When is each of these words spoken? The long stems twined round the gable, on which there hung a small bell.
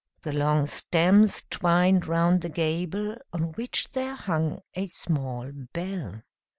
The 0.23 0.33
long 0.33 0.65
stems 0.65 1.43
twined 1.51 2.07
round 2.07 2.41
the 2.41 2.49
gable, 2.49 3.17
on 3.31 3.51
which 3.53 3.91
there 3.91 4.15
hung 4.15 4.63
a 4.73 4.87
small 4.87 5.51
bell. 5.73 6.23